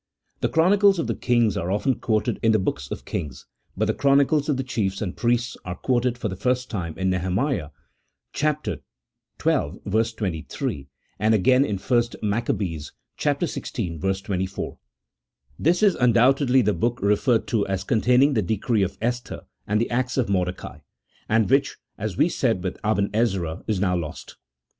[0.39, 3.45] The chronicles of the kings are often quoted in the hooks of Kings,
[3.77, 7.11] but the chronicles of the chiefs and priests are quoted for the first time in
[7.11, 7.69] Nehemiah
[8.35, 8.55] xii.
[9.37, 12.89] 23, and again in 1 Mace.
[13.19, 14.23] xvi.
[14.25, 14.77] 24.
[15.59, 19.91] This is undoubtedly the book referred to as containing the decree of Esther and the
[19.91, 20.79] acts of Mordecai;
[21.29, 24.37] and which, as we said with Aben Ezra, is now lost.